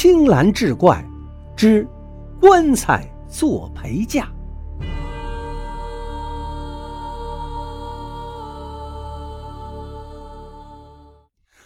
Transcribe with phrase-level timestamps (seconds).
[0.00, 1.04] 青蓝志怪
[1.56, 1.84] 之
[2.40, 4.32] 棺材做陪嫁。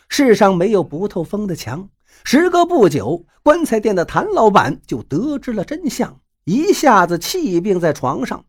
[0.09, 1.91] 世上没有不透风的墙。
[2.25, 8.47] 时隔不久，棺材店的谭老板就得知了真相，一下子气病在床上。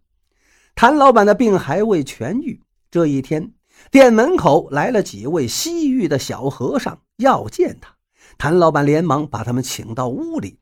[0.75, 2.61] 谭老板的病还未痊愈。
[2.89, 3.52] 这一天，
[3.91, 7.93] 店门口来了几位西域的小和尚，要见他。
[8.38, 10.60] 谭老板连忙把他们请到屋里。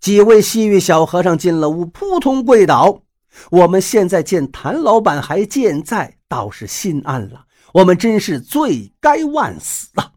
[0.00, 3.02] 几位西域小和尚进了屋，扑通跪倒
[3.50, 7.44] ：“我们现在见谭老板还健在，倒是心安了。
[7.74, 10.12] 我们真是罪该万死啊！”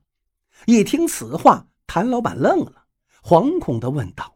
[0.66, 2.86] 一听此话，谭老板愣了，
[3.22, 4.36] 惶恐地问道：“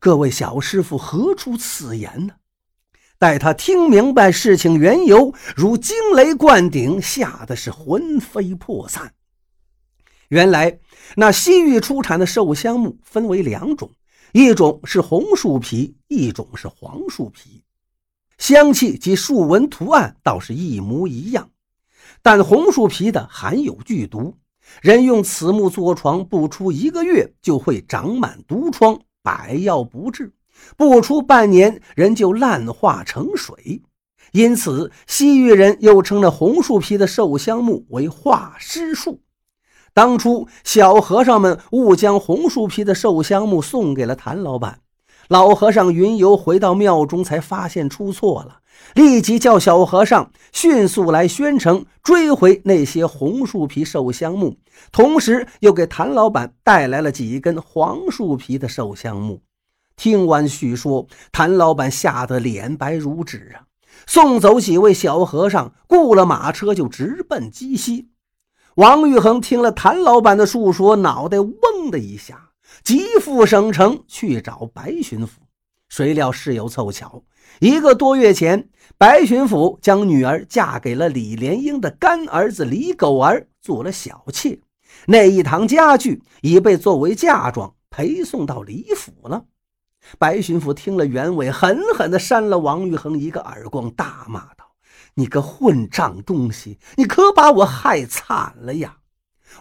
[0.00, 2.34] 各位小师傅，何出此言呢？”
[3.20, 9.12] 待他听明白事情缘由，如惊雷灌顶，吓得是魂飞魄散。
[10.28, 10.78] 原来，
[11.16, 13.90] 那西域出产的寿香木分为两种，
[14.32, 17.62] 一种是红树皮，一种是黄树皮，
[18.36, 21.48] 香气及树纹图案倒是一模一样，
[22.20, 24.36] 但红树皮的含有剧毒。
[24.82, 30.26] 人用此木做床，不出一个月就会长满毒疮，百药不治；
[30.76, 33.80] 不出半年，人就烂化成水。
[34.32, 39.22] 因此，西域人又称那红树皮的寿香木为化尸树。
[39.98, 44.78] 当初，小和尚们误将红树皮的寿香木送给了谭老板。
[45.26, 48.60] 老和尚云游回到庙中，才发现出错了，
[48.94, 54.56] 立即叫小和尚迅速来宣城追回那些红树皮寿香木，
[54.92, 59.42] 同时又给谭老板带来了几根黄树皮的寿香木。
[59.96, 63.66] 听完叙说，谭老板吓得脸白如纸啊！
[64.06, 68.10] 送走几位小和尚，雇了马车就直奔鸡西。
[68.78, 72.50] 王玉恒听了谭老板的述说，脑袋嗡的一下。
[72.84, 75.30] 急赴省城去找白巡抚，
[75.88, 77.24] 谁料事有凑巧，
[77.58, 84.60] 一个多月前，白巡抚将女儿嫁给了李莲英的干儿子李狗儿做了小妾，
[85.06, 89.46] 那一堂家具已被作为嫁妆陪送到李府了。
[90.20, 94.46] 白巡抚听了原委，狠狠地扇了王玉恒一个耳光，大骂
[95.18, 98.98] ：“你个混账东西，你可把我害惨了呀！”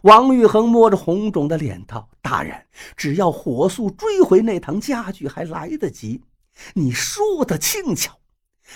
[0.04, 6.22] 王玉衡摸着红肿的脸道：“大人，只要火速追回那堂家具，还来得及。”
[6.76, 8.20] 你说的轻巧。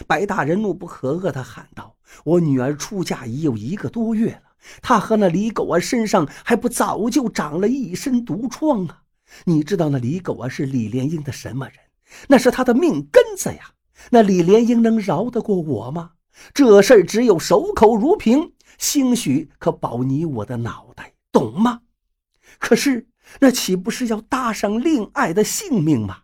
[0.07, 4.41] 白大人怒不可遏地喊道：“我女儿出嫁已有一个多月了，
[4.81, 9.03] 她和那李狗儿身上还不早就长了一身毒疮啊！
[9.45, 11.75] 你知道那李狗儿是李莲英的什么人？
[12.27, 13.73] 那是他的命根子呀！
[14.09, 16.13] 那李莲英能饶得过我吗？
[16.53, 21.81] 这事儿只有守口如瓶。”兴许可保你我的脑袋，懂吗？
[22.57, 23.07] 可是
[23.39, 26.17] 那岂不是要搭上令爱的性命吗？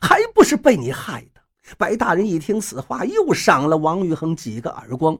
[0.00, 1.40] 还不是被你害的！
[1.78, 5.18] 白大人一听此话，又赏了王玉衡几个耳光。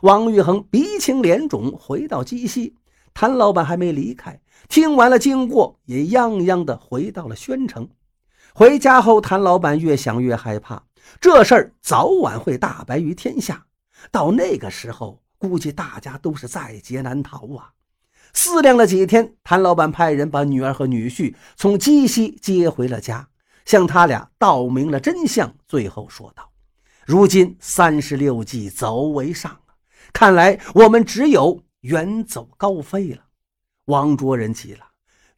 [0.00, 2.76] 王玉衡鼻青脸肿，回到鸡西。
[3.12, 7.86] 谭老板还没离开，听完了经过，也泱泱的回到了宣城。
[8.54, 10.82] 回家后，谭老板越想越害怕，
[11.20, 13.66] 这事儿早晚会大白于天下。
[14.10, 17.72] 到那个时候，估计大家都是在劫难逃啊！
[18.34, 23.28] 思量了几天，谭老板派人把女儿和女婿从鸡西接回了家，
[23.64, 25.54] 向他俩道明了真相。
[25.68, 26.50] 最后说道
[27.04, 29.76] ：“如今三十六计，走为上啊！
[30.12, 33.22] 看来我们只有远走高飞了。”
[33.86, 34.86] 王卓人急了：“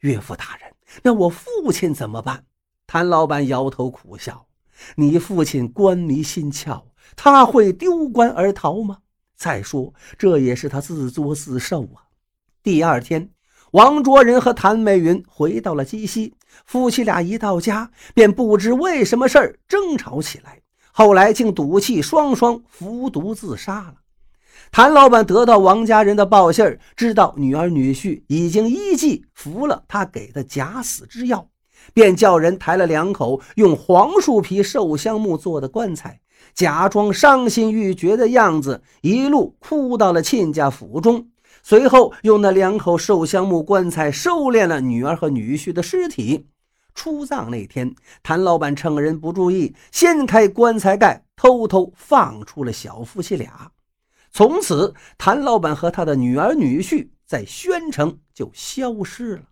[0.01, 0.71] 岳父大人，
[1.03, 2.45] 那我父亲怎么办？”
[2.87, 4.47] 谭老板摇头苦笑
[4.95, 6.83] ：“你父亲官迷心窍，
[7.15, 8.99] 他会丢官而逃吗？”
[9.35, 12.07] 再说，这也是他自作自受啊！
[12.63, 13.29] 第二天，
[13.71, 16.33] 王卓人和谭美云回到了鸡西，
[16.65, 20.61] 夫妻俩一到家，便不知为什么事儿争吵起来，
[20.93, 23.95] 后来竟赌气双双服毒自杀了。
[24.71, 31.49] 谭老板得到王家人的报信，知道女儿女婿已经依计服了他给的假死之药，
[31.93, 36.21] 便叫人抬了两口用黄树皮寿香木做的棺材。
[36.53, 41.27] 假装伤心欲绝的样子，一路哭到了亲家府中。
[41.63, 46.47] 随后用那两口寿香木棺材收敛了女儿和女婿的尸体。
[46.93, 47.93] 出葬那天，
[48.23, 53.71] 谭老板趁人不注意，掀开棺材盖，偷偷放出了小夫妻俩。
[54.31, 59.43] 从此，谭老板和他的女儿女婿在宣城就消失了。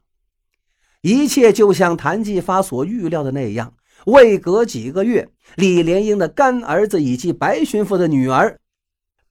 [1.01, 3.73] 一切就像谭继发所预料的那样。
[4.05, 8.59] 未隔几个月，李莲英的干儿子以及白巡抚的女儿，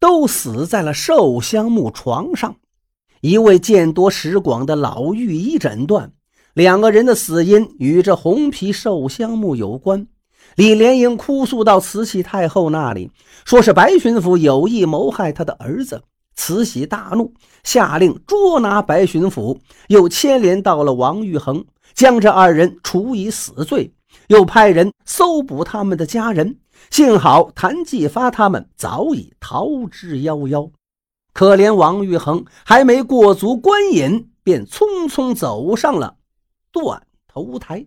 [0.00, 2.56] 都死在了寿香木床上。
[3.20, 6.12] 一位见多识广的老御医诊断，
[6.54, 10.06] 两个人的死因与这红皮寿香木有关。
[10.56, 13.10] 李莲英哭诉到慈禧太后那里，
[13.44, 16.02] 说是白巡抚有意谋害他的儿子。
[16.34, 17.32] 慈禧大怒，
[17.62, 19.58] 下令捉拿白巡抚，
[19.88, 23.92] 又牵连到了王玉衡，将这二人处以死罪，
[24.28, 26.58] 又派人搜捕他们的家人。
[26.90, 30.70] 幸好谭继发他们早已逃之夭夭。
[31.32, 36.16] 可怜王玉衡还没过足官瘾，便匆匆走上了
[36.70, 37.86] 断头台。